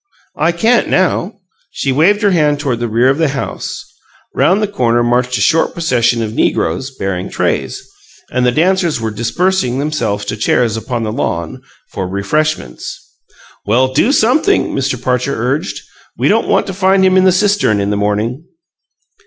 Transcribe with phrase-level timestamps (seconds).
[0.39, 1.35] "I can't now."
[1.69, 3.85] She waved her hand toward the rear of the house.
[4.33, 7.87] Round the corner marched a short procession of negroes, bearing trays;
[8.31, 11.61] and the dancers were dispersing themselves to chairs upon the lawn
[11.91, 12.99] "for refreshments."
[13.67, 14.99] "Well, do something," Mr.
[14.99, 15.79] Parcher urged.
[16.17, 18.45] "We don't want to find him in the cistern in the morning!"